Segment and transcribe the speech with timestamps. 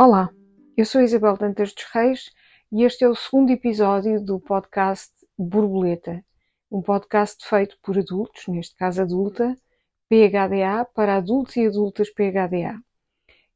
[0.00, 0.30] Olá,
[0.76, 2.30] eu sou Isabel Dantas dos Reis
[2.70, 6.24] e este é o segundo episódio do podcast Borboleta,
[6.70, 9.56] um podcast feito por adultos, neste caso adulta,
[10.08, 12.80] PHDA, para adultos e adultas PHDA.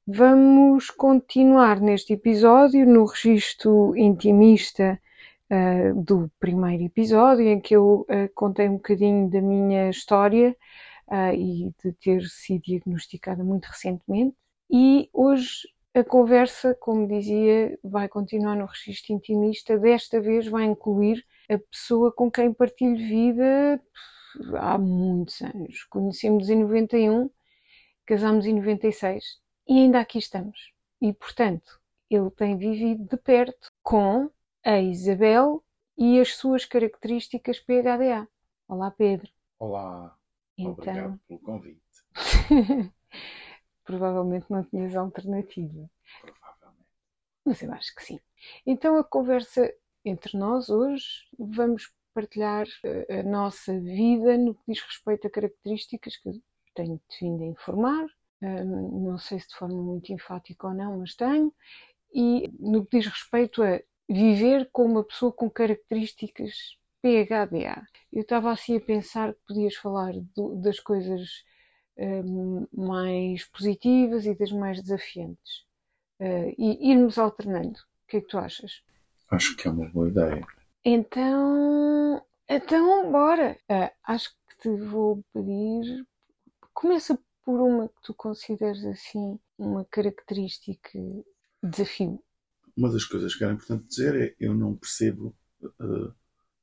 [0.04, 5.00] Vamos continuar neste episódio no registro intimista
[5.48, 10.56] uh, do primeiro episódio, em que eu uh, contei um bocadinho da minha história
[11.06, 14.34] uh, e de ter sido diagnosticada muito recentemente.
[14.68, 19.78] E hoje a conversa, como dizia, vai continuar no registro intimista.
[19.78, 23.80] Desta vez vai incluir a pessoa com quem partilho vida
[24.58, 25.84] há muitos anos.
[25.84, 27.30] Conhecemos em 91,
[28.06, 30.72] casámos em 96 e ainda aqui estamos.
[31.00, 34.30] E, portanto, ele tem vivido de perto com
[34.64, 35.62] a Isabel
[35.98, 38.26] e as suas características PHDA.
[38.66, 39.30] Olá, Pedro.
[39.58, 40.16] Olá.
[40.56, 40.72] Então...
[40.72, 41.82] Obrigado pelo convite.
[43.84, 45.90] Provavelmente não tinhas alternativa.
[46.20, 46.88] Provavelmente.
[47.44, 48.20] Mas eu acho que sim.
[48.66, 49.72] Então a conversa
[50.04, 51.04] entre nós hoje
[51.38, 56.42] vamos partilhar eh, a nossa vida no que diz respeito a características que
[56.74, 58.06] tenho vindo a informar.
[58.40, 61.52] não sei se de forma muito enfática ou não, mas tenho.
[62.12, 67.82] E no que diz respeito a viver com uma pessoa com características PHDA.
[68.12, 71.44] Eu estava assim a pensar que podias falar do, das coisas
[71.96, 75.64] um, mais positivas e das mais desafiantes.
[76.20, 77.78] Uh, e irmos alternando.
[77.78, 78.82] O que é que tu achas?
[79.30, 80.46] Acho que é uma boa ideia.
[80.84, 83.58] Então, então bora.
[83.70, 86.06] Uh, acho que te vou pedir.
[86.72, 90.98] Começa por uma que tu consideres assim uma característica
[91.62, 92.22] desafio.
[92.76, 96.14] Uma das coisas que era importante dizer é eu não percebo uh,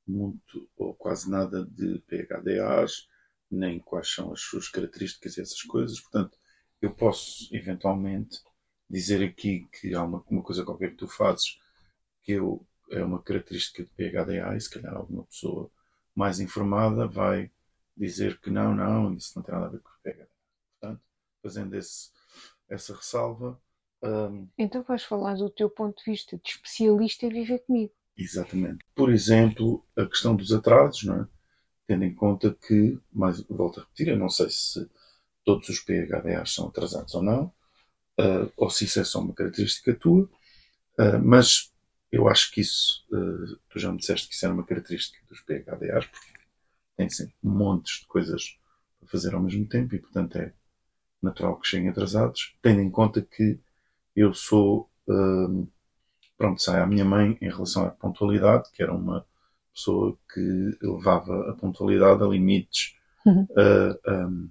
[0.07, 3.07] muito ou quase nada de PHDAs,
[3.50, 6.00] nem quais são as suas características e essas coisas.
[6.00, 6.38] Portanto,
[6.81, 8.39] eu posso eventualmente
[8.89, 11.59] dizer aqui que há uma, uma coisa qualquer que tu fazes
[12.23, 15.72] que eu, é uma característica de PHDA e se calhar alguma pessoa
[16.16, 17.51] mais informada vai
[17.96, 20.29] dizer que não, não, isso não tem nada a ver com PHDA.
[20.79, 21.01] Portanto,
[21.41, 22.12] fazendo esse,
[22.69, 23.59] essa ressalva.
[24.01, 27.94] Um, então vais falar do teu ponto de vista de especialista em viver comigo.
[28.18, 28.85] Exatamente.
[28.95, 31.28] Por exemplo, a questão dos atrasos, não é?
[31.89, 34.88] Tendo em conta que, mais volto a repetir, eu não sei se
[35.44, 37.45] todos os PHDAs são atrasados ou não,
[38.19, 40.25] uh, ou se isso é só uma característica tua,
[41.00, 41.73] uh, mas
[42.11, 45.39] eu acho que isso, uh, tu já me disseste que isso era uma característica dos
[45.39, 46.31] PHDAs, porque
[46.95, 48.56] têm sempre montes de coisas
[49.00, 50.53] para fazer ao mesmo tempo e, portanto, é
[51.19, 53.59] natural que cheguem atrasados, tendo em conta que
[54.16, 54.88] eu sou
[56.38, 59.25] pronto, sai à minha mãe em relação à pontualidade, que era uma
[59.79, 62.95] pessoa que levava a pontualidade a limites
[63.25, 63.47] uhum.
[63.51, 64.50] uh, um,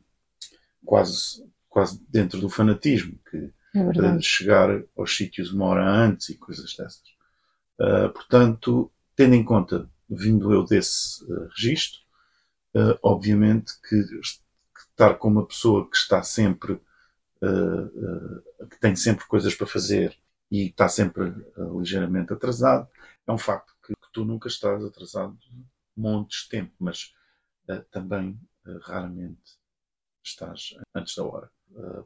[0.85, 6.75] quase, quase dentro do fanatismo, que é chegar aos sítios uma hora antes e coisas
[6.75, 7.03] dessas.
[7.79, 12.01] Uh, portanto, tendo em conta, vindo eu desse uh, registro,
[12.75, 13.97] uh, obviamente que,
[14.91, 16.81] estar com uma pessoa que está sempre,
[18.69, 20.13] que tem sempre coisas para fazer
[20.51, 21.33] e está sempre
[21.79, 22.89] ligeiramente atrasado.
[23.25, 23.73] É um facto
[24.09, 25.39] que, que, tu nunca estás atrasado
[25.97, 27.15] montes de tempo, mas
[27.69, 29.59] uh, também uh, raramente
[30.25, 31.51] estás antes da hora.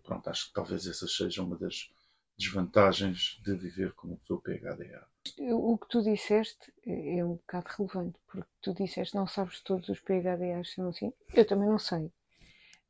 [0.03, 1.91] pronto, acho que talvez essa seja uma das
[2.39, 5.07] desvantagens de viver com uma pessoa PHDA.
[5.53, 10.01] O que tu disseste é um bocado relevante, porque tu disseste não sabes todos os
[10.01, 11.13] PHDAs são assim.
[11.35, 12.13] Eu também não sei.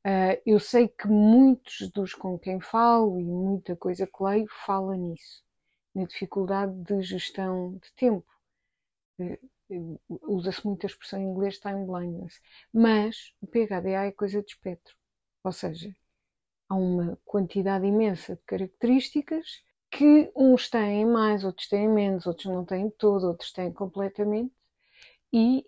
[0.05, 4.97] Uh, eu sei que muitos dos com quem falo e muita coisa que leio fala
[4.97, 5.45] nisso,
[5.95, 8.27] na dificuldade de gestão de tempo.
[9.71, 12.41] Uh, Usa-se muito a expressão em inglês time blindness,
[12.73, 14.95] mas o PHDA é coisa de espectro,
[15.43, 15.95] ou seja,
[16.69, 22.65] há uma quantidade imensa de características que uns têm mais, outros têm menos, outros não
[22.65, 24.53] têm todo, outros têm completamente,
[25.33, 25.65] e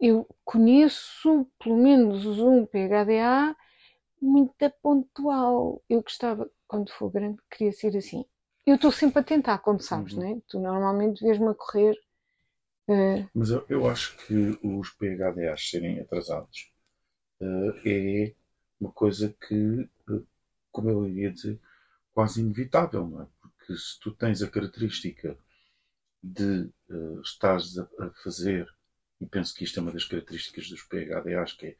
[0.00, 3.56] eu conheço pelo menos um PHDA
[4.20, 5.82] muito pontual.
[5.88, 8.24] Eu gostava, quando for grande, queria ser assim.
[8.64, 10.20] Eu estou sempre a tentar, como sabes, uhum.
[10.20, 10.42] né?
[10.48, 11.96] Tu normalmente vês-me a correr.
[12.88, 13.28] Uh...
[13.34, 16.72] Mas eu, eu, acho que os PHDAs serem atrasados
[17.40, 18.34] uh, é
[18.80, 20.26] uma coisa que, uh,
[20.72, 21.60] como eu ia dizer,
[22.12, 23.26] quase inevitável, não é?
[23.40, 25.38] Porque se tu tens a característica
[26.22, 28.66] de uh, estares a, a, fazer,
[29.20, 31.76] e penso que isto é uma das características dos PHDAs, que é,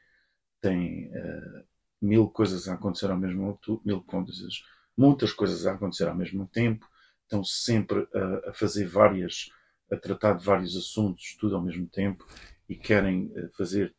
[0.61, 1.63] tem uh,
[2.01, 4.63] mil coisas a acontecer ao mesmo tempo, mil coisas,
[4.95, 6.87] muitas coisas a acontecer ao mesmo tempo,
[7.23, 9.51] estão sempre a, a, fazer várias,
[9.91, 12.25] a tratar de vários assuntos, tudo ao mesmo tempo,
[12.67, 13.95] e querem eh, fazer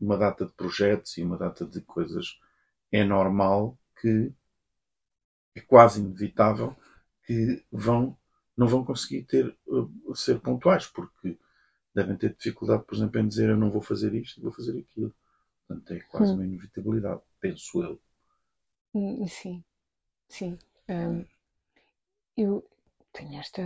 [0.00, 2.38] uma data de projetos e uma data de coisas.
[2.90, 4.32] É normal que
[5.54, 6.76] é quase inevitável
[7.24, 8.16] que vão,
[8.56, 11.38] não vão conseguir ter, uh, ser pontuais, porque
[11.94, 15.14] devem ter dificuldade, por exemplo, em dizer eu não vou fazer isto, vou fazer aquilo.
[15.66, 16.34] Portanto, é quase hum.
[16.36, 18.00] uma inevitabilidade, penso eu.
[18.94, 19.64] Hum, sim,
[20.28, 20.58] sim.
[20.88, 21.24] Um,
[22.36, 22.68] eu
[23.12, 23.62] tenho esta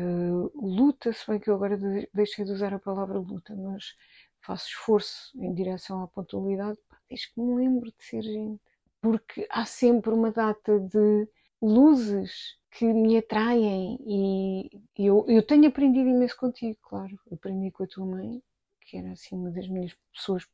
[0.55, 1.79] luta, se bem que eu agora
[2.13, 3.95] deixei de usar a palavra luta, mas
[4.41, 8.61] faço esforço em direção à pontualidade, desde que me lembro de ser gente.
[9.01, 11.29] Porque há sempre uma data de
[11.61, 17.19] luzes que me atraem e eu, eu tenho aprendido imenso contigo, claro.
[17.31, 18.43] Aprendi com a tua mãe,
[18.81, 20.47] que era assim uma das minhas pessoas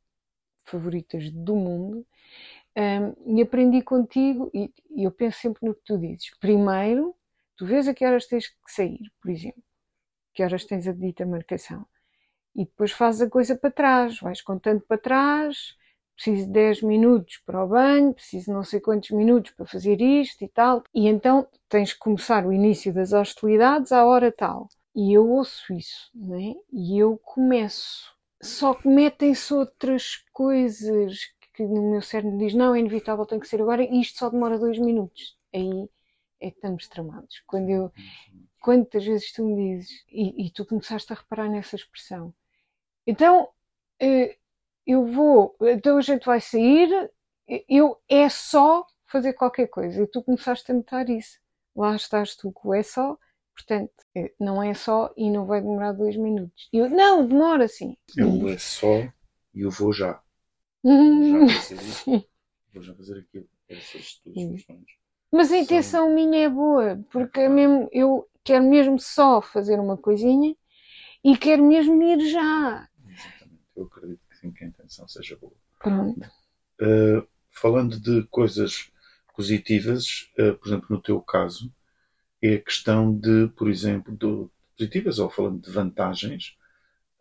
[0.64, 2.06] favoritas do mundo,
[2.76, 6.30] um, e aprendi contigo e, e eu penso sempre no que tu dizes.
[6.38, 7.14] Primeiro,
[7.60, 9.62] tu vês a que horas tens que sair, por exemplo,
[10.32, 11.86] que horas tens a dita marcação,
[12.56, 15.76] e depois fazes a coisa para trás, vais contando para trás,
[16.16, 20.42] preciso de 10 minutos para o banho, preciso não sei quantos minutos para fazer isto
[20.42, 20.82] e tal.
[20.94, 24.66] E então tens que começar o início das hostilidades à hora tal.
[24.94, 26.54] E eu ouço isso, né?
[26.72, 28.10] E eu começo.
[28.42, 31.18] Só que metem-se outras coisas
[31.52, 34.30] que no meu cérebro diz: não, é inevitável, tem que ser agora, e isto só
[34.30, 35.36] demora dois minutos.
[35.54, 35.88] Aí
[36.40, 37.42] é que estamos tramados.
[37.46, 37.92] Quando eu,
[38.60, 42.34] quantas vezes tu me dizes, e, e tu começaste a reparar nessa expressão.
[43.06, 43.48] Então,
[44.00, 44.36] eh,
[44.86, 47.10] eu vou, então a gente vai sair,
[47.68, 50.02] eu é só fazer qualquer coisa.
[50.02, 51.38] E tu começaste a notar isso.
[51.74, 53.18] Lá estás tu com o é só,
[53.54, 56.68] portanto, é, não é só e não vai demorar dois minutos.
[56.72, 57.96] Eu, não, demora sim.
[58.16, 59.00] Eu é só
[59.54, 60.22] e eu vou já.
[60.82, 62.28] Vou já fazer isso.
[62.72, 63.48] Vou já fazer aquilo.
[63.68, 64.99] Essas duas questões.
[65.32, 66.14] Mas a intenção São...
[66.14, 70.56] minha é boa, porque é mesmo, eu quero mesmo só fazer uma coisinha
[71.22, 72.88] e quero mesmo ir já.
[73.08, 75.52] Exatamente, eu acredito assim que a intenção seja boa.
[75.78, 76.28] Pronto.
[76.80, 78.90] Uh, falando de coisas
[79.36, 81.72] positivas, uh, por exemplo, no teu caso,
[82.42, 86.56] é a questão de, por exemplo, de positivas, ou falando de vantagens,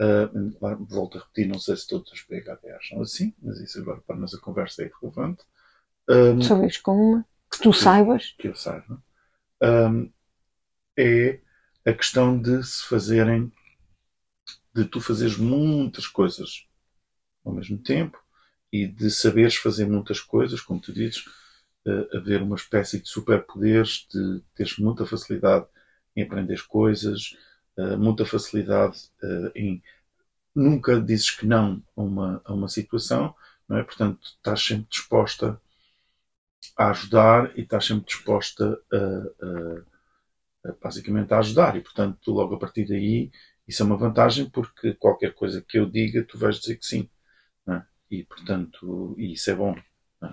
[0.02, 4.02] uh, volto a repetir, não sei se todos os PHDAs são assim, mas isso agora
[4.06, 5.44] para nós a conversa é relevante.
[6.10, 8.36] Um, Só vês com uma, que tu que, saibas.
[8.38, 9.02] Que eu saiba.
[9.62, 10.12] Um,
[10.98, 11.40] é
[11.86, 13.52] a questão de se fazerem,
[14.74, 16.68] de tu fazeres muitas coisas
[17.44, 18.22] ao mesmo tempo
[18.72, 21.26] e de saberes fazer muitas coisas, como tu dizes,
[21.86, 25.66] uh, haver uma espécie de superpoderes, de teres muita facilidade
[26.16, 27.36] em aprender coisas,
[27.78, 29.82] uh, muita facilidade uh, em
[30.56, 33.34] nunca dizes que não a uma, a uma situação,
[33.68, 33.84] não é?
[33.84, 35.62] Portanto, estás sempre disposta
[36.78, 42.56] a ajudar e estás sempre disposta a, a, a, basicamente a ajudar e portanto logo
[42.56, 43.32] a partir daí
[43.68, 47.10] isso é uma vantagem porque qualquer coisa que eu diga tu vais dizer que sim
[48.10, 49.76] e, portanto, e isso é bom.
[50.24, 50.28] É?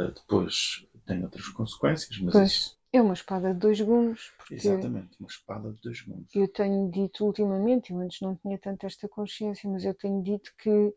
[0.00, 2.50] Uh, depois tem outras consequências, mas pois.
[2.50, 2.80] isso...
[2.92, 4.32] É uma espada de dois gumes.
[4.50, 6.26] Exatamente, uma espada de dois gumes.
[6.34, 10.52] Eu tenho dito ultimamente, eu antes não tinha tanto esta consciência, mas eu tenho dito
[10.58, 10.92] que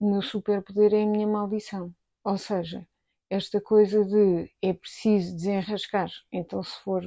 [0.00, 1.94] o meu superpoder é a minha maldição.
[2.24, 2.84] Ou seja,
[3.30, 7.02] esta coisa de é preciso desenrascar, então se for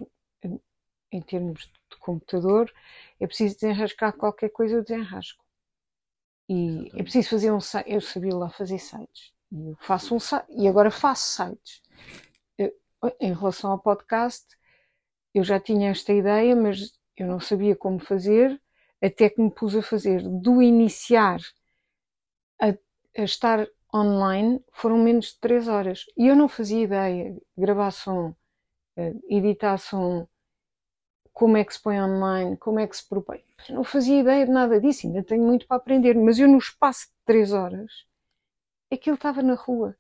[1.14, 2.74] em termos de computador,
[3.20, 5.44] é preciso desenrascar qualquer coisa, eu desenrasco.
[6.50, 7.92] E é preciso fazer um site.
[7.92, 9.32] Eu sabia lá fazer sites.
[9.52, 10.48] E eu faço um site.
[10.50, 11.82] E agora faço sites.
[12.58, 12.74] Eu,
[13.20, 14.46] em relação ao podcast,
[15.34, 18.60] eu já tinha esta ideia, mas eu não sabia como fazer,
[19.02, 20.22] até que me pus a fazer.
[20.28, 21.40] Do iniciar
[22.60, 22.70] a,
[23.18, 26.06] a estar online foram menos de 3 horas.
[26.18, 27.38] E eu não fazia ideia.
[27.58, 28.36] Gravar som,
[28.98, 30.28] eh, editar som,
[31.34, 33.44] como é que se põe online, como é que se propõe.
[33.70, 37.08] Não fazia ideia de nada disso, ainda tenho muito para aprender, mas eu no espaço
[37.08, 37.92] de três horas,
[38.92, 39.96] aquilo estava na rua.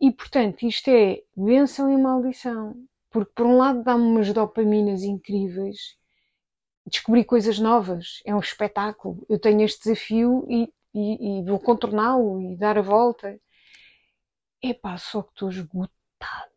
[0.00, 2.76] E portanto, isto é benção e maldição.
[3.10, 5.96] Porque por um lado dá-me umas dopaminas incríveis,
[6.86, 9.24] descobrir coisas novas, é um espetáculo.
[9.28, 13.38] Eu tenho este desafio e, e, e vou contorná-lo e dar a volta.
[14.62, 16.50] Epá, só que estou esgotada,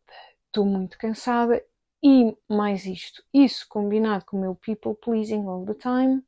[0.47, 1.63] estou muito cansada
[2.01, 6.23] e mais isto, isso combinado com o meu people pleasing all the time,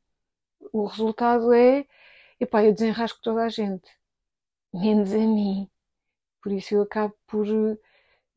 [0.72, 1.86] o resultado é,
[2.38, 3.90] epá, eu desenrasco toda a gente,
[4.72, 5.68] menos a mim.
[6.42, 7.78] Por isso eu acabo por eh,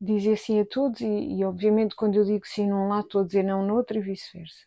[0.00, 3.24] dizer sim a todos e, e obviamente quando eu digo sim num lado estou a
[3.24, 4.66] dizer não no outro e vice-versa.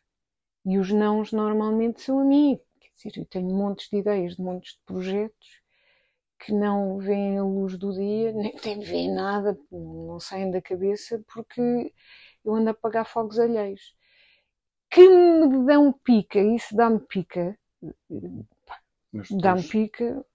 [0.65, 2.59] E os nãos normalmente são a mim.
[2.99, 5.61] Dizer, eu tenho montes de ideias, de montes de projetos
[6.37, 11.23] que não veem a luz do dia, nem, nem veem nada, não saem da cabeça
[11.33, 11.93] porque
[12.43, 13.95] eu ando a pagar fogos alheios.
[14.89, 17.57] Que me dão pica, isso dá-me pica,
[19.29, 20.25] dá-me pica.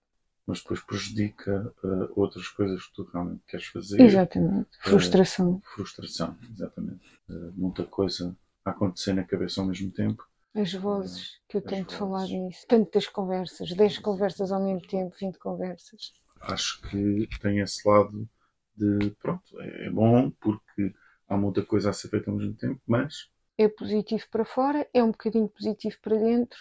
[0.46, 4.00] Mas depois prejudica uh, outras coisas que tu realmente queres fazer.
[4.00, 4.68] Exatamente.
[4.78, 5.54] Frustração.
[5.54, 7.18] Uh, frustração, exatamente.
[7.28, 10.24] Uh, muita coisa a acontecer na cabeça ao mesmo tempo.
[10.54, 12.64] As vozes, que eu As tenho de falar nisso.
[12.66, 16.12] Tantas conversas, 10 conversas ao mesmo tempo, 20 conversas.
[16.40, 18.28] Acho que tem esse lado
[18.76, 20.94] de, pronto, é é bom porque
[21.28, 25.02] há muita coisa a ser feita ao mesmo tempo, mas É positivo para fora, é
[25.02, 26.58] um bocadinho positivo para dentro,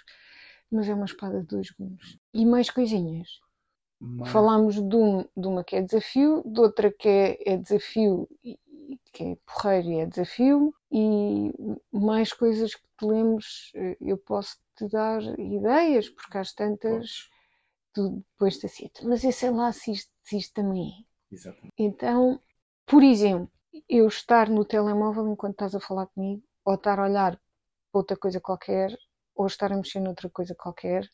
[0.71, 2.17] mas é uma espada de dois gumes.
[2.33, 3.29] E mais coisinhas.
[3.99, 8.29] mais- Falámos de, um, de uma que é desafio, de outra que é, é desafio,
[8.43, 8.59] e-
[9.11, 11.51] que é porreiro e é desafio, e
[11.91, 17.29] mais coisas que te lembres, eh, eu posso te dar ideias, porque às tantas
[17.93, 21.33] tu depois te assim, mas eu sei lá se isto, se isto também é.
[21.33, 21.73] Exatamente.
[21.77, 22.41] Então,
[22.85, 23.51] por exemplo,
[23.89, 27.39] eu estar no telemóvel enquanto estás a falar comigo, ou estar a olhar
[27.91, 28.97] para outra coisa qualquer,
[29.35, 31.09] ou estar a mexer noutra coisa qualquer,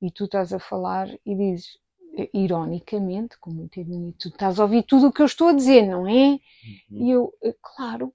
[0.00, 1.78] e tu estás a falar e dizes,
[2.34, 5.82] ironicamente, com muita ironia, tu estás a ouvir tudo o que eu estou a dizer,
[5.86, 6.38] não é?
[6.90, 7.06] Uhum.
[7.06, 8.12] E eu, eh, claro,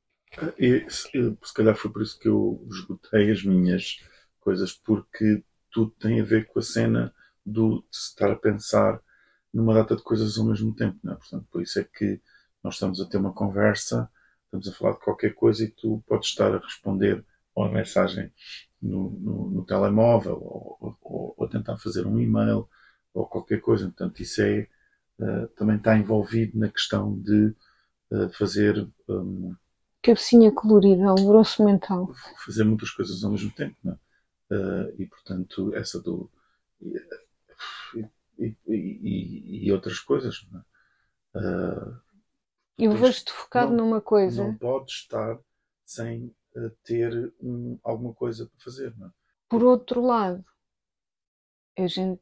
[0.58, 3.98] E, se, eh, se calhar foi por isso que eu esgotei as minhas
[4.39, 7.13] coisas, porque tudo tem a ver com a cena
[7.46, 9.01] do, de estar a pensar
[9.53, 11.15] numa data de coisas ao mesmo tempo, não é?
[11.17, 12.22] Portanto, por isso é que
[12.63, 14.10] nós estamos a ter uma conversa,
[14.46, 18.31] estamos a falar de qualquer coisa e tu podes estar a responder a uma mensagem
[18.81, 22.70] no, no, no telemóvel ou, ou, ou a tentar fazer um e-mail
[23.13, 23.86] ou qualquer coisa.
[23.88, 24.68] Portanto, isso é,
[25.22, 27.53] eh, também está envolvido na questão de
[28.12, 28.88] eh, fazer.
[29.10, 29.56] hum,
[30.03, 32.13] cabecinha colorida, alvoroço mental.
[32.46, 33.98] fazer muitas coisas ao mesmo tempo, não é?
[34.51, 36.30] Eh, e portanto, essa do.
[37.96, 38.06] E,
[38.39, 40.63] e, e- e outras coisas, não é?
[42.77, 44.41] Eu vejo-te focado não- numa coisa.
[44.44, 45.39] não podes estar
[45.86, 46.34] sem
[46.84, 49.12] ter um- alguma coisa para fazer, não é?
[49.50, 50.44] Por outro lado,
[51.77, 52.22] a gente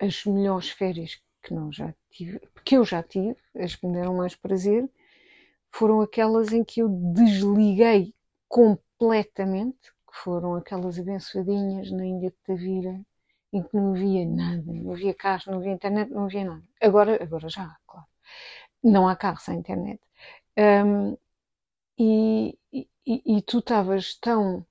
[0.00, 4.14] as melhores férias que nós já tive, que eu já tive, as que me deram
[4.16, 4.88] mais prazer,
[5.70, 8.14] foram aquelas em que eu desliguei
[8.48, 13.00] completamente, que foram aquelas abençoadinhas na Ilha de Tavira,
[13.52, 16.62] em que não havia nada, não havia carros, não havia internet, não havia nada.
[16.80, 18.06] Agora, agora já claro.
[18.84, 20.00] Não há carro sem internet.
[20.58, 21.16] Hum,
[21.98, 24.66] e, e- e- tu estavas tão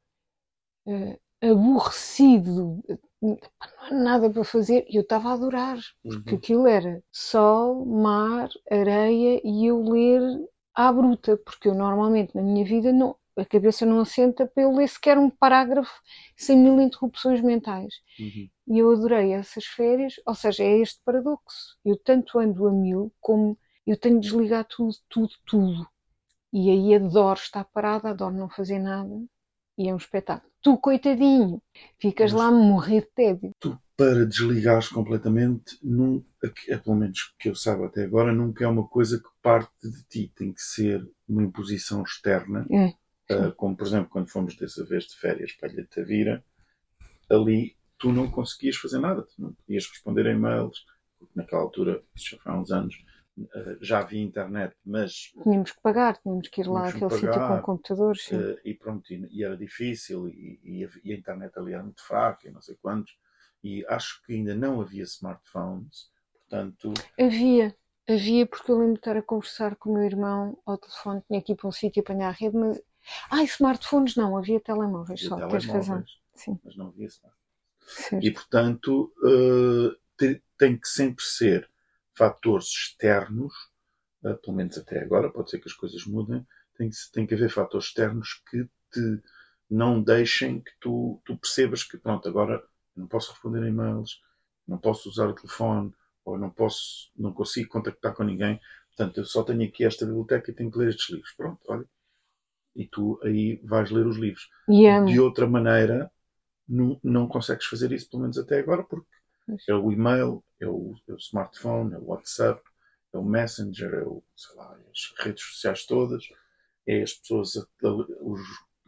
[0.88, 2.82] eh, aborrecido,
[3.22, 8.50] não há nada para fazer, e eu estava a adorar, porque aquilo era sol, mar,
[8.70, 10.22] areia e eu ler
[10.74, 14.74] à bruta, porque eu normalmente na minha vida não, a cabeça não assenta para eu
[14.74, 16.02] ler sequer um parágrafo
[16.36, 17.94] sem mil interrupções mentais.
[18.20, 18.50] Uhum.
[18.68, 21.78] E eu adorei essas férias, ou seja, é este paradoxo.
[21.86, 25.88] Eu tanto ando a mil como eu tenho de desligar tudo, tudo, tudo.
[26.54, 29.24] E aí adoro estar parada, adoro não fazer nada.
[29.78, 30.52] E é um espetáculo.
[30.62, 31.62] Tu, coitadinho,
[32.00, 33.52] ficas Mas- lá a morrer de tédio.
[33.60, 36.24] Tu, para desligares completamente, num,
[36.68, 40.04] é, pelo menos que eu saiba até agora, nunca é uma coisa que parte de
[40.04, 40.32] ti.
[40.36, 42.66] Tem que ser uma imposição externa.
[42.72, 42.94] É.
[43.34, 46.44] Uh, como, por exemplo, quando fomos dessa vez de férias para a Ilha de Tavira,
[47.30, 49.22] ali tu não conseguias fazer nada.
[49.24, 50.86] Tu não podias responder a e-mails.
[51.18, 52.96] Porque naquela altura, isso já foi há uns anos,
[53.82, 58.26] já havia internet, mas Tínhamos que pagar, tínhamos que ir lá àquele sítio com computadores.
[58.26, 58.38] sim.
[58.38, 62.52] Uh, e pronto, e, era difícil e, e a, internet ali era muito fraca e
[62.52, 63.18] não sei quantos.
[63.64, 66.10] E acho que ainda não havia smartphones,
[66.50, 67.74] portanto, Havia,
[68.10, 71.42] havia, porque eu lembro de estar a conversar com o meu irmão ao telefone, tinha
[71.42, 72.82] que ir para um sítio apanhar a rede, mas.
[73.32, 76.06] Ai, smartphones não, havia telemóveis havia só, tens razão.
[76.06, 77.42] telemóveis, Sim, mas não havia smartphones.
[78.22, 81.71] E portanto, uh, te- tem que sempre ser
[82.22, 83.52] fatores externos,
[84.24, 86.46] uh, pelo menos até agora, pode ser que as coisas mudem,
[86.78, 89.24] tem que, tem que haver fatores externos que te
[89.68, 92.64] não deixem que tu, tu percebas que, pronto, agora
[92.96, 94.22] não posso responder a e-mails,
[94.68, 95.92] não posso usar o telefone,
[96.24, 98.60] ou não posso, não consigo contactar com ninguém,
[98.90, 101.34] portanto, eu só tenho aqui esta biblioteca e tenho que ler estes livros.
[101.36, 101.86] Pronto, olha.
[102.76, 104.48] E tu aí vais ler os livros.
[104.70, 105.08] Amo.
[105.08, 106.12] De outra maneira,
[106.70, 109.10] não, não consegues fazer isso, pelo menos até agora, porque.
[109.68, 112.62] É o e-mail, é o, é o smartphone, é o WhatsApp,
[113.14, 116.24] é o Messenger, é o, sei lá, as redes sociais todas,
[116.88, 117.66] é as pessoas, a-
[118.22, 118.42] os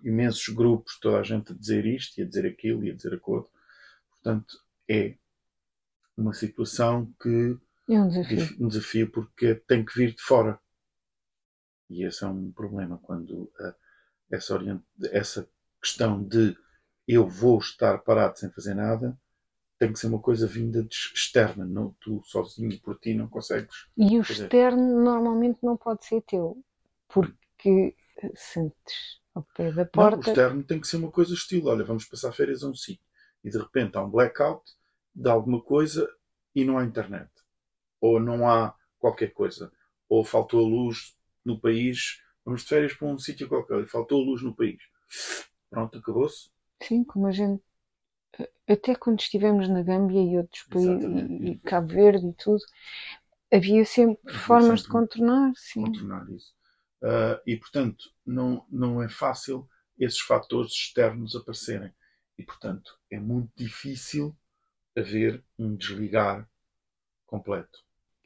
[0.03, 3.13] imensos grupos, toda a gente a dizer isto e a dizer aquilo e a dizer
[3.13, 3.50] aquilo.
[4.12, 4.58] Portanto,
[4.89, 5.15] é
[6.17, 7.58] uma situação que
[7.89, 8.58] É um desafio.
[8.60, 10.60] um desafio porque tem que vir de fora.
[11.89, 13.75] E esse é um problema quando ah,
[14.32, 14.82] essa, orient...
[15.12, 15.48] essa
[15.82, 16.58] questão de
[17.08, 19.17] eu vou estar parado sem fazer nada
[19.84, 21.66] tem que ser uma coisa vinda de externa.
[21.66, 23.86] Não, tu sozinho por ti não consegues.
[23.98, 24.22] E o é.
[24.22, 26.58] externo normalmente não pode ser teu,
[27.10, 27.94] porque
[28.34, 30.30] sentes ao pé da Não, o porta.
[30.30, 31.70] externo tem que ser uma coisa estilo.
[31.70, 33.06] Olha, vamos passar férias a um sítio.
[33.44, 34.63] E de repente há um blackout
[35.13, 36.10] de alguma coisa
[36.56, 37.30] e não há internet.
[38.00, 39.70] Ou não há qualquer coisa.
[40.08, 41.13] Ou faltou a luz
[41.44, 42.22] no país.
[42.46, 44.82] Vamos de férias para um sítio qualquer e faltou a luz no país.
[45.70, 46.50] pronto, acabou-se.
[46.82, 47.62] Sim, como a gente.
[48.68, 52.63] Até quando estivemos na Gâmbia e outros países, e, e Cabo Verde e tudo,
[53.52, 55.84] havia sempre havia formas sempre de contornar, sim.
[55.84, 56.54] Contornar isso.
[57.02, 59.68] Uh, e, portanto, não, não é fácil
[60.00, 61.94] esses fatores externos aparecerem.
[62.38, 64.36] E, portanto, é muito difícil
[64.98, 66.50] haver um desligar
[67.25, 67.84] completo.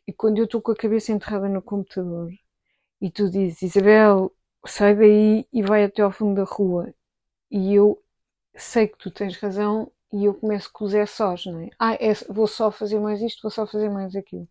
[0.08, 2.32] E quando eu estou com a cabeça enterrada no computador
[3.02, 4.34] e tu dizes, Isabel,
[4.66, 6.94] sai daí e vai até ao fundo da rua,
[7.50, 8.02] e eu
[8.56, 11.70] sei que tu tens razão e eu começo com os é sós, não é?
[11.78, 14.48] Ah, é, vou só fazer mais isto, vou só fazer mais aquilo.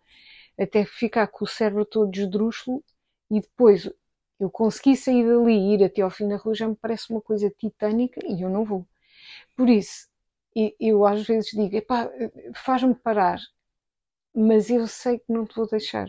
[0.58, 2.82] Até ficar com o cérebro todo esdrúxulo
[3.30, 3.90] e depois
[4.38, 7.20] eu consegui sair dali e ir até ao fim da rua já me parece uma
[7.20, 8.86] coisa titânica e eu não vou.
[9.56, 10.08] Por isso,
[10.78, 12.10] eu às vezes digo, epá,
[12.54, 13.38] faz-me parar,
[14.34, 16.06] mas eu sei que não te vou deixar.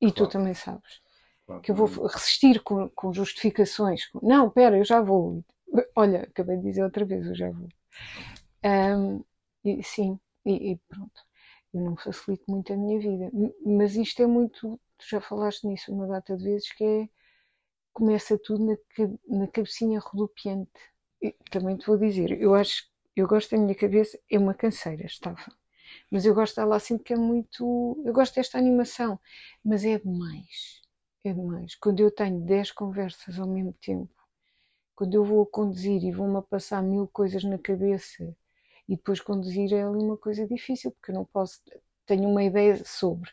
[0.00, 0.14] E claro.
[0.14, 1.00] tu também sabes.
[1.46, 1.62] Claro.
[1.62, 4.08] Que eu vou resistir com, com justificações.
[4.22, 5.44] Não, pera, eu já vou.
[5.94, 7.68] Olha, acabei de dizer outra vez, eu já vou.
[8.64, 9.24] Um,
[9.64, 11.20] e, sim, e, e, pronto.
[11.72, 13.30] Eu não facilito muito a minha vida.
[13.64, 14.80] Mas isto é muito.
[14.98, 17.08] Tu já falaste nisso uma data de vezes, que é.
[17.92, 18.76] Começa tudo na,
[19.28, 20.70] na cabecinha rodopiante.
[21.22, 22.84] E, também te vou dizer, eu acho.
[23.16, 25.40] Eu gosto da minha cabeça, é uma canseira, estava.
[26.10, 28.02] Mas eu gosto dela assim porque é muito.
[28.04, 29.20] Eu gosto desta animação,
[29.64, 30.82] mas é demais.
[31.24, 31.74] É demais.
[31.76, 34.10] Quando eu tenho 10 conversas ao mesmo tempo
[34.96, 38.36] quando eu vou a conduzir e vou-me a passar mil coisas na cabeça
[38.88, 41.60] e depois conduzir é ali uma coisa difícil, porque eu não posso.
[42.06, 43.32] Tenho uma ideia sobre o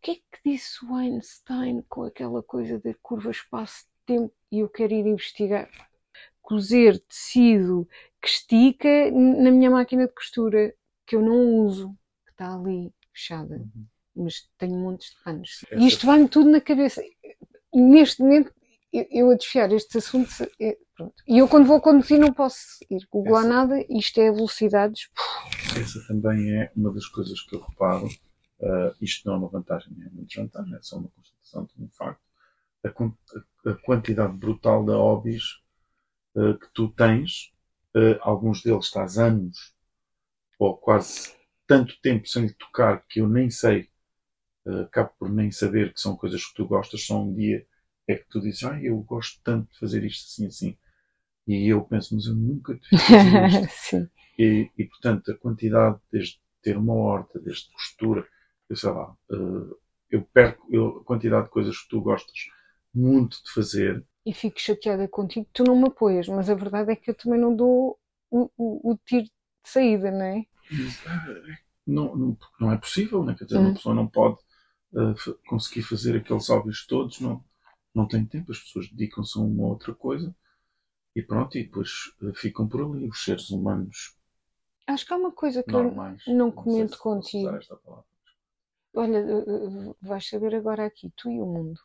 [0.00, 4.92] que é que disse o Einstein com aquela coisa da curva espaço-tempo e eu quero
[4.92, 5.68] ir investigar.
[6.40, 7.88] Cozer tecido
[8.22, 10.74] que estica na minha máquina de costura,
[11.04, 11.90] que eu não uso,
[12.24, 13.56] que está ali fechada.
[13.56, 13.86] Uhum.
[14.14, 15.64] Mas tenho montes de panos.
[15.72, 17.02] E isto vai-me tudo na cabeça.
[17.74, 18.54] Neste momento,
[18.96, 20.76] eu, eu a desfiar estes assuntos, é.
[21.28, 23.48] E eu quando vou conduzir não posso ir googlar Essa...
[23.48, 25.10] nada, isto é velocidades.
[25.78, 28.06] Essa também é uma das coisas que eu reparo.
[28.58, 31.84] Uh, isto não é uma vantagem nem é uma desvantagem, é só uma constatação de
[31.84, 32.22] um facto.
[32.82, 35.60] A, a, quantidade brutal de hobbies
[36.34, 37.52] uh, que tu tens,
[37.94, 39.74] uh, alguns deles estás anos
[40.58, 41.34] ou quase
[41.66, 43.90] tanto tempo sem tocar que eu nem sei,
[44.84, 47.66] acabo por nem saber que são coisas que tu gostas, só um dia
[48.06, 50.78] é que tu dizes, ah, eu gosto tanto de fazer isto assim, assim.
[51.46, 53.00] E eu penso, mas eu nunca te fiz
[53.70, 54.10] isto.
[54.38, 58.26] e, e, portanto, a quantidade, desde ter uma horta, desde costura,
[58.68, 59.78] eu sei lá, uh,
[60.10, 62.36] eu perco eu, a quantidade de coisas que tu gostas
[62.92, 64.04] muito de fazer.
[64.24, 67.38] E fico chateada contigo, tu não me apoias, mas a verdade é que eu também
[67.38, 67.98] não dou
[68.30, 69.30] o, o, o tiro de
[69.64, 70.44] saída, não é?
[71.86, 73.36] Não, não, não é possível, né?
[73.38, 73.66] quer dizer, hum.
[73.66, 74.38] uma pessoa não pode
[74.92, 75.14] uh,
[75.46, 77.44] conseguir fazer aqueles hobbies todos, não,
[77.96, 80.34] não tem tempo, as pessoas dedicam-se a uma ou outra coisa
[81.14, 81.90] e pronto, e depois
[82.22, 84.14] eh, ficam por ali os seres humanos.
[84.86, 86.22] Acho que há uma coisa que normais.
[86.26, 87.58] eu não comento não contigo.
[88.94, 91.80] Olha, eh, eh, vais saber agora aqui, tu e o mundo,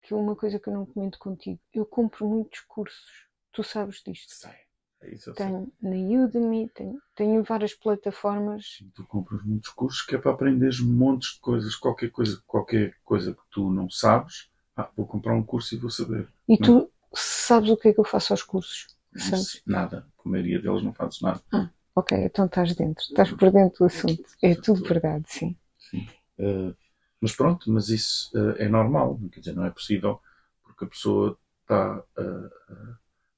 [0.00, 1.60] que uma coisa que eu não comento contigo.
[1.72, 4.32] Eu compro muitos cursos, tu sabes disto.
[4.32, 4.64] Sei.
[5.02, 5.90] É isso tenho sei.
[5.90, 8.76] na Udemy, tenho, tenho várias plataformas.
[8.78, 12.96] Sim, tu compras muitos cursos que é para aprenderes montes de coisas, qualquer coisa, qualquer
[13.04, 16.28] coisa que tu não sabes, ah, vou comprar um curso e vou saber.
[16.48, 18.88] E tu, Sabes o que é que eu faço aos cursos?
[19.16, 19.62] Sabes?
[19.64, 20.06] Nada.
[20.24, 21.40] A maioria deles não fazes nada.
[21.52, 23.04] Ah, ok, então estás dentro.
[23.04, 24.24] Estás por dentro do assunto.
[24.42, 25.56] É tudo verdade, sim.
[25.78, 26.08] Sim.
[26.38, 26.74] Uh,
[27.20, 29.20] mas pronto, mas isso uh, é normal.
[29.30, 30.20] Quer dizer, não é possível
[30.62, 32.96] porque a pessoa está uh,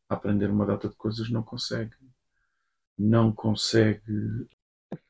[0.08, 1.94] a aprender uma data de coisas não consegue.
[2.98, 4.48] Não consegue.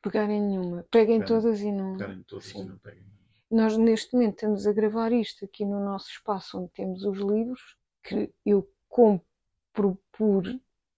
[0.01, 0.85] Pegar em nenhuma.
[0.91, 1.97] Pega em todas e não.
[1.97, 2.63] Pegar em todas sim.
[2.63, 3.16] e não pega em nenhuma.
[3.49, 7.77] Nós, neste momento, estamos a gravar isto aqui no nosso espaço onde temos os livros
[8.03, 10.43] que eu compro por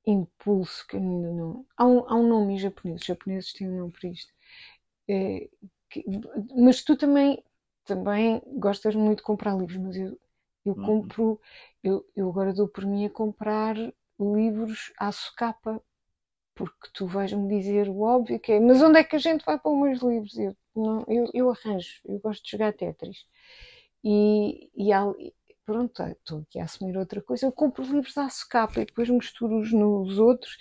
[0.05, 1.65] impulso, que ainda não.
[1.77, 4.33] Há um, há um nome em japonês, os japoneses têm um nome para isto.
[5.07, 5.49] É,
[5.89, 6.03] que,
[6.55, 7.43] mas tu também,
[7.85, 10.19] também gostas muito de comprar livros, mas eu,
[10.65, 10.85] eu uhum.
[10.85, 11.41] compro,
[11.83, 13.75] eu, eu agora dou por mim a comprar
[14.19, 15.81] livros à socapa,
[16.59, 19.57] porque tu vais-me dizer o óbvio que é, mas onde é que a gente vai
[19.57, 20.37] para meus livros?
[20.37, 23.25] Eu, não, eu, eu arranjo, eu gosto de jogar Tetris.
[24.03, 25.05] E, e, há,
[25.65, 29.71] pronto, estou aqui a assumir outra coisa, eu compro livros à socapa e depois misturo-os
[29.71, 30.57] nos outros.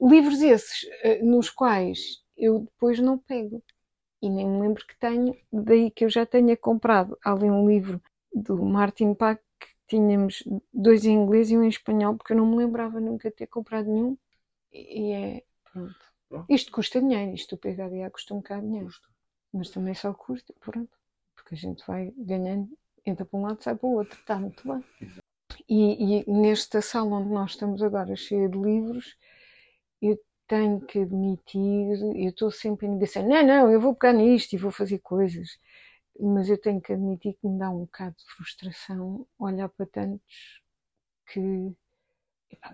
[0.00, 3.62] Livros esses eh, nos quais eu depois não pego.
[4.22, 8.02] E nem me lembro que tenho, daí que eu já tenha comprado ali um livro
[8.34, 12.46] do Martin Pack, que tínhamos dois em inglês e um em espanhol, porque eu não
[12.46, 14.16] me lembrava nunca ter comprado nenhum.
[14.76, 15.96] E é, pronto.
[16.48, 18.88] Isto custa dinheiro, isto o PHDA custa um bocado de dinheiro.
[18.88, 19.08] Custa.
[19.52, 20.90] Mas também só custa, pronto.
[21.34, 22.68] Porque a gente vai ganhando
[23.06, 24.18] entra para um lado, sai para o outro.
[24.18, 24.84] Está muito bem.
[25.68, 29.16] E, e nesta sala onde nós estamos agora, cheia de livros,
[30.02, 34.52] eu tenho que admitir, eu estou sempre a dizer, não, não, eu vou pegar nisto
[34.52, 35.58] e vou fazer coisas,
[36.20, 40.60] mas eu tenho que admitir que me dá um bocado de frustração olhar para tantos
[41.26, 41.72] que.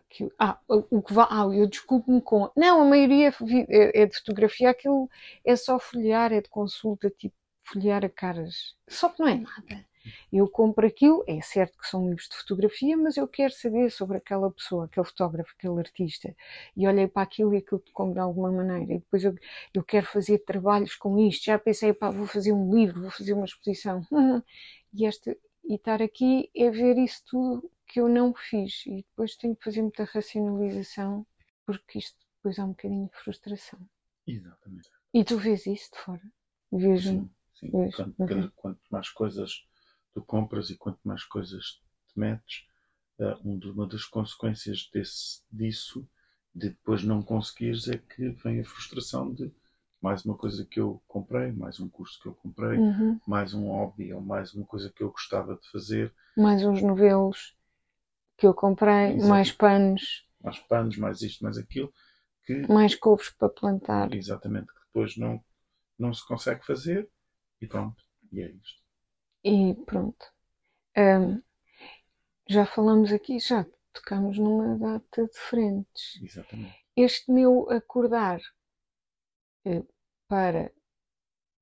[0.08, 2.50] Que ah, o que vai, ah, eu desculpo-me com.
[2.56, 3.28] Não, a maioria
[3.68, 5.08] é, é de fotografia, aquilo
[5.44, 8.76] é só folhear, é de consulta, tipo folhear a caras.
[8.88, 9.86] Só que não é nada.
[10.32, 14.16] Eu compro aquilo, é certo que são livros de fotografia, mas eu quero saber sobre
[14.16, 16.34] aquela pessoa, aquele fotógrafo, aquele artista.
[16.76, 18.94] E olhei para aquilo e aquilo tocou de alguma maneira.
[18.94, 19.34] E depois eu,
[19.72, 21.44] eu quero fazer trabalhos com isto.
[21.44, 24.04] Já pensei, pá, vou fazer um livro, vou fazer uma exposição.
[24.94, 28.86] E, este, e estar aqui é ver isso tudo que eu não fiz.
[28.86, 31.26] E depois tenho que fazer muita racionalização,
[31.66, 33.78] porque isto depois há um bocadinho de frustração.
[34.26, 34.88] Exatamente.
[35.12, 36.22] E tu vês isso de fora?
[36.72, 37.10] Vejo.
[37.10, 37.70] Sim, sim.
[37.70, 38.50] Quanto, uhum.
[38.56, 39.66] quanto mais coisas
[40.14, 42.66] tu compras e quanto mais coisas te metes,
[43.18, 46.08] uh, uma das consequências desse, disso,
[46.54, 49.52] de depois não conseguires, é que vem a frustração de
[50.00, 53.20] mais uma coisa que eu comprei, mais um curso que eu comprei, uhum.
[53.26, 56.12] mais um hobby ou mais uma coisa que eu gostava de fazer.
[56.36, 57.54] Mais uns novelos
[58.42, 59.28] que eu comprei, Exato.
[59.28, 60.26] mais panos.
[60.40, 61.92] Mais panos, mais isto, mais aquilo.
[62.44, 64.12] Que, mais couves para plantar.
[64.12, 65.40] Exatamente, que depois não,
[65.96, 67.08] não se consegue fazer
[67.60, 68.02] e pronto,
[68.32, 68.82] e é isto.
[69.44, 70.26] E pronto.
[70.98, 71.40] Um,
[72.48, 76.20] já falamos aqui, já tocamos numa data de frentes.
[76.20, 76.74] Exatamente.
[76.96, 78.40] Este meu acordar
[79.64, 79.84] eh,
[80.26, 80.72] para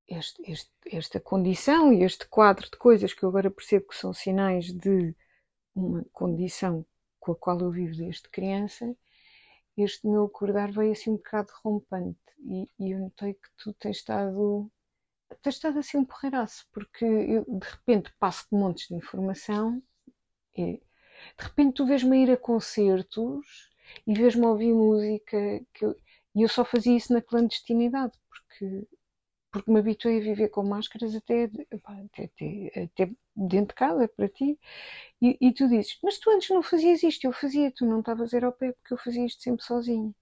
[0.08, 4.14] este, este, esta condição e este quadro de coisas que eu agora percebo que são
[4.14, 5.14] sinais de
[5.80, 6.84] uma condição
[7.18, 8.96] com a qual eu vivo desde criança,
[9.76, 13.98] este meu acordar veio assim um bocado rompante e, e eu notei que tu tens
[13.98, 14.70] estado
[15.42, 19.82] tens estado assim um porreiraço, porque eu de repente passo de montes de informação
[20.56, 20.74] e
[21.38, 23.70] de repente tu vês-me ir a concertos
[24.06, 25.36] e vês-me ouvir música
[25.74, 25.96] que eu,
[26.34, 28.86] e eu só fazia isso na clandestinidade, porque,
[29.50, 34.28] porque me habituei a viver com máscaras até, até, até, até dentro de casa para
[34.28, 34.58] ti.
[35.20, 38.32] E, e, tu dizes, mas tu antes não fazias isto, eu fazia, tu não estavas
[38.32, 40.14] a ir ao pé porque eu fazia isto sempre sozinho.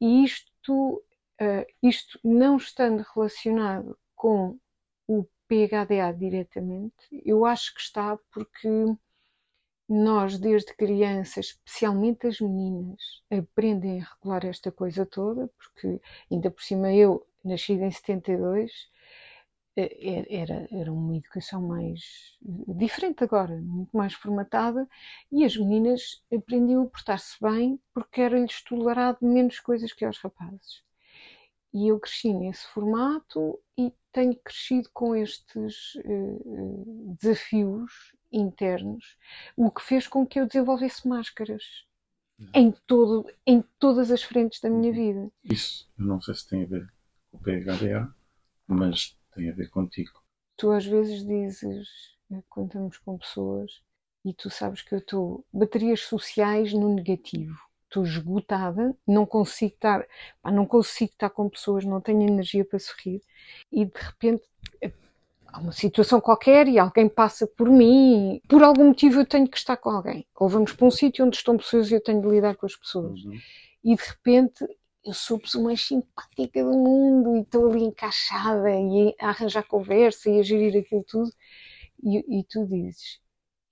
[0.00, 1.02] E isto,
[1.40, 4.58] uh, isto não estando relacionado com
[5.08, 6.94] o PHDA diretamente,
[7.24, 8.68] eu acho que está porque
[9.88, 16.62] nós, desde crianças, especialmente as meninas, aprendem a regular esta coisa toda, porque ainda por
[16.62, 18.70] cima eu, nascida em 72,
[19.76, 24.88] eh, era, era uma educação mais diferente agora, muito mais formatada,
[25.30, 30.82] e as meninas aprendiam a portar-se bem porque era-lhes tolerado menos coisas que aos rapazes.
[31.72, 39.16] E eu cresci nesse formato e tenho crescido com estes uh, desafios internos,
[39.56, 41.86] o que fez com que eu desenvolvesse máscaras
[42.54, 45.30] em, todo, em todas as frentes da minha vida.
[45.44, 46.92] Isso, eu não sei se tem a ver
[47.32, 48.12] o PHDA,
[48.66, 50.22] mas tem a ver contigo.
[50.56, 51.88] Tu às vezes dizes,
[52.30, 53.82] eh, quando estamos com pessoas,
[54.24, 57.58] e tu sabes que eu estou baterias sociais no negativo
[57.92, 60.06] estou esgotada, não consigo estar,
[60.40, 63.20] pá, não consigo estar com pessoas, não tenho energia para sorrir
[63.70, 64.42] e de repente
[65.46, 69.58] há uma situação qualquer e alguém passa por mim, por algum motivo eu tenho que
[69.58, 70.26] estar com alguém.
[70.34, 72.74] Ou vamos para um sítio onde estão pessoas e eu tenho de lidar com as
[72.74, 73.22] pessoas.
[73.22, 73.38] Uhum.
[73.84, 74.64] E de repente
[75.04, 79.64] eu sou a pessoa mais simpática do mundo e estou ali encaixada e a arranjar
[79.64, 81.30] conversa e a gerir aquilo tudo.
[82.02, 83.20] E, e tu dizes,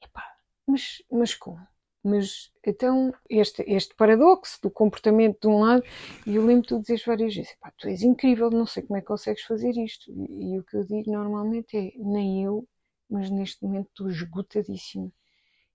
[0.03, 0.25] epá,
[0.67, 1.61] mas, mas como?
[2.03, 5.85] Mas então, este, este paradoxo do comportamento de um lado,
[6.27, 9.01] e eu lembro-te de dizer várias vezes: pá, tu és incrível, não sei como é
[9.01, 10.11] que consegues fazer isto.
[10.11, 12.67] E, e, o que eu digo normalmente é: nem eu,
[13.09, 15.13] mas neste momento estou esgotadíssima.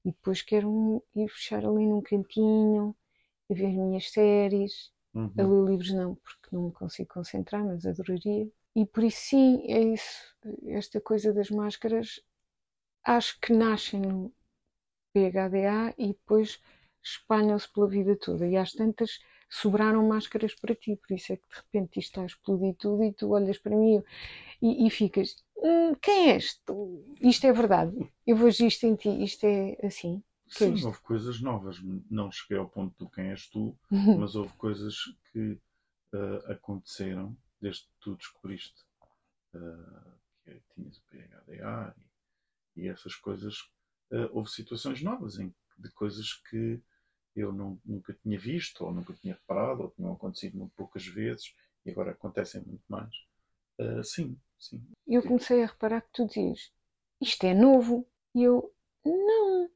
[0.06, 2.96] E depois quero ir fechar ali num cantinho,
[3.50, 5.32] a ver minhas séries, uhum.
[5.38, 8.48] a ler livros, não, porque não me consigo concentrar, mas adoraria.
[8.76, 10.36] E por isso, sim, é isso.
[10.68, 12.20] Esta coisa das máscaras,
[13.04, 14.34] acho que nascem no,
[15.16, 16.60] PHDA e depois
[17.02, 18.46] espalham-se pela vida toda.
[18.46, 22.22] E às tantas sobraram máscaras para ti, por isso é que de repente isto está
[22.24, 24.04] a explodir tudo e tu olhas para mim
[24.62, 27.06] e, e ficas: hum, quem és tu?
[27.22, 30.22] Isto é verdade, eu vejo isto em ti, isto é assim.
[30.48, 31.82] Sim, houve coisas novas.
[32.10, 33.78] Não cheguei ao ponto do quem és tu,
[34.18, 34.96] mas houve coisas
[35.32, 35.60] que
[36.14, 38.84] uh, aconteceram desde que tu descobriste
[39.54, 40.12] uh,
[40.44, 41.96] que tinhas o PHDA
[42.76, 43.60] e, e essas coisas
[44.12, 46.80] uh, houve situações novas em, de coisas que
[47.36, 51.54] eu não, nunca tinha visto, ou nunca tinha reparado, ou tinham acontecido muito poucas vezes
[51.86, 53.14] e agora acontecem muito mais.
[54.06, 54.82] Sim, sim.
[55.06, 56.72] Eu comecei a reparar que tu dizes
[57.20, 58.08] isto é novo.
[58.34, 59.70] E eu, não,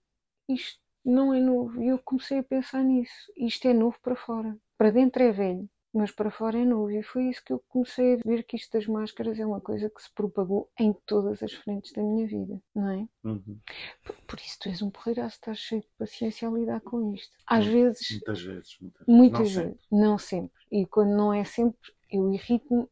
[0.49, 1.81] isto não é novo.
[1.81, 3.31] E eu comecei a pensar nisso.
[3.38, 4.57] Isto é novo para fora.
[4.77, 6.91] Para dentro é velho, mas para fora é novo.
[6.91, 9.89] E foi isso que eu comecei a ver que isto das máscaras é uma coisa
[9.89, 13.07] que se propagou em todas as frentes da minha vida, não é?
[13.23, 13.59] Uhum.
[14.03, 17.35] Por, por isso tu és um porreiraço, estás cheio de paciência a lidar com isto.
[17.45, 18.77] Às vezes, Muitas vezes.
[18.79, 19.88] Muitas, muitas não vezes, sempre.
[19.91, 20.59] não sempre.
[20.71, 21.79] E quando não é sempre,
[22.12, 22.88] eu irrito-me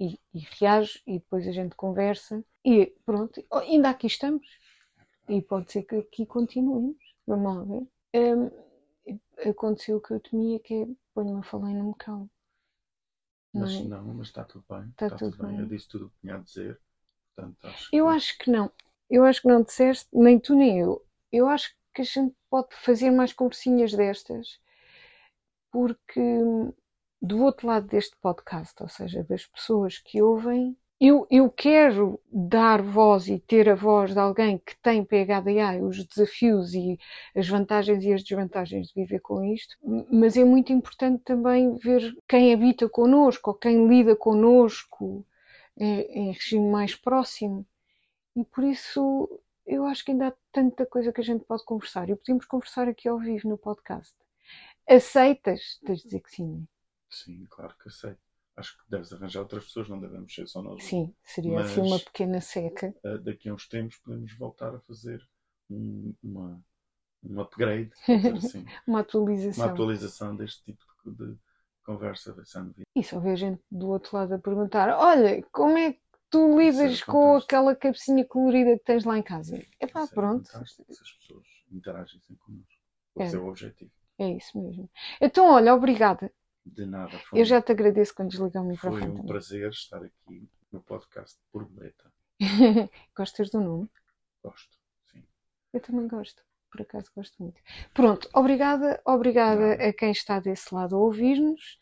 [0.00, 4.46] e, e reajo e depois a gente conversa e pronto, ainda aqui estamos.
[5.28, 6.96] E pode ser que aqui continuemos.
[7.26, 7.86] Vamos lá ver.
[8.14, 8.50] Hum,
[9.50, 12.30] aconteceu o que eu temia, que é ponho-me a falar e não me calo.
[13.54, 13.82] Não Mas é?
[13.82, 14.90] não, mas está tudo bem.
[14.90, 15.56] Está Está, tudo, tudo bem.
[15.56, 15.60] bem.
[15.60, 16.78] Eu disse tudo o que tinha a dizer.
[17.34, 18.70] Portanto, acho Eu que acho que não.
[19.08, 21.02] Eu acho que não disseste, nem tu nem eu.
[21.32, 24.60] Eu acho que a gente pode fazer mais conversinhas destas,
[25.70, 26.72] porque hum,
[27.20, 32.80] do outro lado deste podcast, ou seja, das pessoas que ouvem, eu, eu quero dar
[32.80, 36.98] voz e ter a voz de alguém que tem PHDA, os desafios e
[37.36, 39.76] as vantagens e as desvantagens de viver com isto,
[40.10, 45.26] mas é muito importante também ver quem habita connosco ou quem lida connosco
[45.76, 47.66] em, em regime mais próximo.
[48.36, 49.28] E por isso
[49.66, 52.08] eu acho que ainda há tanta coisa que a gente pode conversar.
[52.08, 54.14] E podemos conversar aqui ao vivo no podcast.
[54.88, 55.80] Aceitas?
[55.84, 56.66] Tens de dizer que sim.
[57.10, 58.16] sim, claro que sei.
[58.56, 60.82] Acho que deves arranjar outras pessoas, não devemos ser só nós.
[60.84, 62.94] Sim, seria Mas- assim uma pequena seca.
[63.04, 65.20] Uh, daqui a uns tempos podemos voltar a fazer
[65.68, 66.62] um, uma,
[67.24, 67.90] um upgrade,
[68.36, 69.64] assim, Uma uma atualização.
[69.64, 71.36] atualização deste tipo de,
[71.84, 72.82] conversa da Sunvi.
[72.96, 77.02] E só ver gente do outro lado a perguntar: olha, como é que tu lidas
[77.02, 79.62] é com aquela cabecinha colorida que tens lá em casa?
[79.78, 80.48] É pronto.
[80.48, 82.72] fantástico, se as pessoas interagissem connosco.
[83.18, 83.24] É.
[83.24, 83.90] Esse é o objetivo.
[84.18, 84.88] É isso mesmo.
[85.20, 86.32] Então, olha, obrigada.
[86.64, 87.18] De nada.
[87.20, 89.12] Foi, Eu já te agradeço quando desligar o foi microfone.
[89.12, 89.26] um também.
[89.26, 92.12] prazer estar aqui no podcast Borboleta.
[93.16, 93.90] Gostas do nome?
[94.42, 94.76] Gosto,
[95.10, 95.22] sim.
[95.72, 97.60] Eu também gosto, por acaso gosto muito.
[97.92, 101.78] Pronto, obrigada, obrigada a quem está desse lado a ouvir-nos.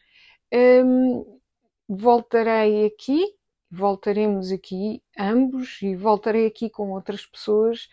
[0.53, 1.41] Hum,
[1.89, 3.25] voltarei aqui,
[3.71, 7.89] voltaremos aqui ambos e voltarei aqui com outras pessoas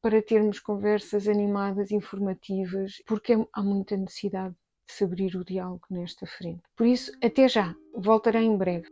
[0.00, 4.54] para termos conversas animadas, informativas, porque há muita necessidade
[4.90, 6.62] de se abrir o diálogo nesta frente.
[6.76, 8.88] Por isso, até já, voltarei em breve.